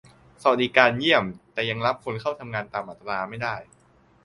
[0.41, 1.23] สวัสดิการเยี่ยม
[1.53, 3.55] แต่ยังรับคนเข้าทำงานตามอัตราไม่ได้